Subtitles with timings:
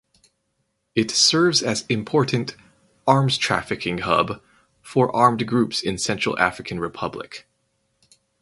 [0.95, 2.55] It serves as important
[3.05, 4.41] arms trafficking hub
[4.81, 7.47] for armed groups in Central African Republic.